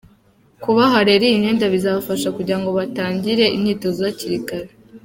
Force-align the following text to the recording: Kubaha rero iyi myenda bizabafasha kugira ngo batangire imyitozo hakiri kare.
Kubaha 0.63 0.97
rero 1.07 1.23
iyi 1.27 1.41
myenda 1.41 1.65
bizabafasha 1.73 2.33
kugira 2.35 2.59
ngo 2.59 2.69
batangire 2.77 3.45
imyitozo 3.57 3.99
hakiri 4.07 4.39
kare. 4.47 4.71